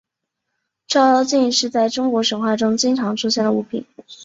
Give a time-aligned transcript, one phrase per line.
[0.87, 3.85] 照妖镜是在中国神话中经常出现的物品。